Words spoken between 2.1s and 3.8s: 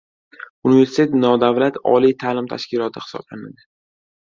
ta’lim tashkiloti hisoblanadi...